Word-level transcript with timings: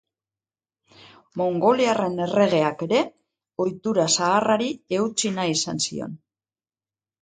Mongoliarren 1.41 2.17
erregeak 2.27 2.83
ere 2.89 3.03
ohitura 3.67 4.09
zaharrari 4.19 4.75
eutsi 5.03 5.37
nahi 5.41 5.59
izan 5.63 5.89
zion. 5.89 6.23